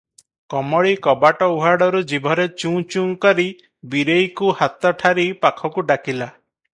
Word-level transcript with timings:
କମଳୀ 0.51 0.93
କବାଟ 1.07 1.49
ଉହାଡ଼ରୁ 1.57 2.01
ଜିଭରେ 2.11 2.47
ଚୁଁ- 2.63 2.81
ଚୁଁ 2.95 3.03
କରି 3.25 3.45
ବୀରେଇକୁହାତ 3.91 4.93
ଠାରି 5.03 5.27
ପାଖକୁ 5.45 5.85
ଡାକିଲା। 5.93 6.31